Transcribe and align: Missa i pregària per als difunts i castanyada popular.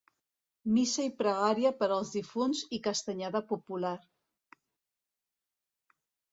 Missa 0.77 1.03
i 1.09 1.11
pregària 1.19 1.73
per 1.83 1.89
als 1.97 2.15
difunts 2.15 2.63
i 2.79 2.81
castanyada 2.89 3.45
popular. 3.55 3.95